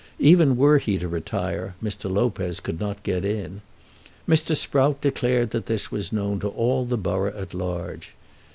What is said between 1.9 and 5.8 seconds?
Lopez could not get in. Mr. Sprout declared that